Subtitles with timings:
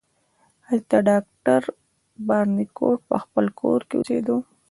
[0.67, 1.61] هلته ډاکټر
[2.27, 4.35] بارنیکوټ په خپل کور کې اوسیده.